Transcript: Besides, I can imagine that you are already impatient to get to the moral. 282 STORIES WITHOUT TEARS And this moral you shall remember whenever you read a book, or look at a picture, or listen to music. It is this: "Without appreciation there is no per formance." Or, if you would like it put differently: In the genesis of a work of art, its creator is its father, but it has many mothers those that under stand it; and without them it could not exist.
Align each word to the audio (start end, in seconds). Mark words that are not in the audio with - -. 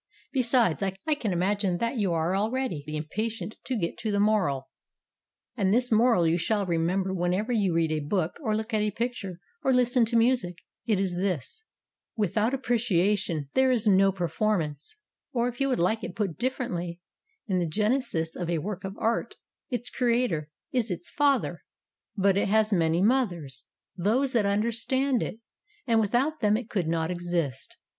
Besides, 0.31 0.81
I 0.81 0.93
can 1.13 1.31
imagine 1.31 1.77
that 1.77 1.97
you 1.99 2.11
are 2.11 2.35
already 2.35 2.83
impatient 2.87 3.55
to 3.65 3.75
get 3.77 3.99
to 3.99 4.11
the 4.11 4.19
moral. 4.19 4.67
282 5.57 5.85
STORIES 5.85 5.91
WITHOUT 5.91 5.91
TEARS 5.91 5.91
And 5.91 5.97
this 6.01 6.03
moral 6.03 6.27
you 6.27 6.37
shall 6.39 6.65
remember 6.65 7.13
whenever 7.13 7.51
you 7.53 7.75
read 7.75 7.91
a 7.91 7.99
book, 7.99 8.37
or 8.41 8.55
look 8.55 8.73
at 8.73 8.81
a 8.81 8.89
picture, 8.89 9.39
or 9.63 9.71
listen 9.71 10.03
to 10.05 10.15
music. 10.15 10.57
It 10.87 10.99
is 10.99 11.13
this: 11.13 11.63
"Without 12.15 12.51
appreciation 12.51 13.49
there 13.53 13.69
is 13.69 13.85
no 13.85 14.11
per 14.11 14.27
formance." 14.27 14.95
Or, 15.33 15.47
if 15.47 15.61
you 15.61 15.69
would 15.69 15.77
like 15.77 16.03
it 16.03 16.15
put 16.15 16.35
differently: 16.39 16.99
In 17.45 17.59
the 17.59 17.67
genesis 17.69 18.35
of 18.35 18.49
a 18.49 18.57
work 18.57 18.83
of 18.83 18.97
art, 18.97 19.35
its 19.69 19.91
creator 19.91 20.49
is 20.71 20.89
its 20.89 21.11
father, 21.11 21.61
but 22.17 22.37
it 22.37 22.47
has 22.47 22.71
many 22.73 23.03
mothers 23.03 23.65
those 23.95 24.33
that 24.33 24.47
under 24.47 24.71
stand 24.71 25.21
it; 25.21 25.39
and 25.85 25.99
without 25.99 26.39
them 26.39 26.57
it 26.57 26.71
could 26.71 26.87
not 26.87 27.11
exist. 27.11 27.77